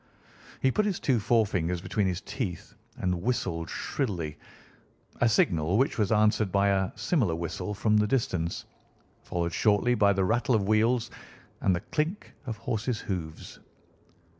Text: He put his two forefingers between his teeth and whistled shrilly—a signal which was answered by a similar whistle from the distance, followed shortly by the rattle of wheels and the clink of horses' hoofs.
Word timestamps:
He 0.63 0.71
put 0.71 0.87
his 0.87 0.99
two 0.99 1.19
forefingers 1.19 1.79
between 1.79 2.07
his 2.07 2.21
teeth 2.21 2.73
and 2.97 3.21
whistled 3.21 3.69
shrilly—a 3.69 5.29
signal 5.29 5.77
which 5.77 5.99
was 5.99 6.11
answered 6.11 6.51
by 6.51 6.69
a 6.69 6.89
similar 6.95 7.35
whistle 7.35 7.75
from 7.75 7.97
the 7.97 8.07
distance, 8.07 8.65
followed 9.21 9.53
shortly 9.53 9.93
by 9.93 10.11
the 10.13 10.25
rattle 10.25 10.55
of 10.55 10.67
wheels 10.67 11.11
and 11.59 11.75
the 11.75 11.81
clink 11.81 12.33
of 12.47 12.57
horses' 12.57 13.01
hoofs. 13.01 13.59